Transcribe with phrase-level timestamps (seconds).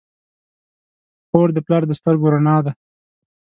[1.27, 2.71] خور د پلار د سترګو رڼا ده.